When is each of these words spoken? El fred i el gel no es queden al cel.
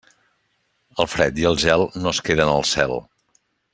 El 1.03 1.09
fred 1.15 1.37
i 1.41 1.45
el 1.49 1.59
gel 1.65 1.85
no 2.05 2.15
es 2.17 2.23
queden 2.31 2.55
al 2.57 2.67
cel. 2.71 2.97